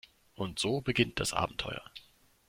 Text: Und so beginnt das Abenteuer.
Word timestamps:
Und 0.33 0.57
so 0.57 0.81
beginnt 0.81 1.19
das 1.19 1.31
Abenteuer. 1.31 1.83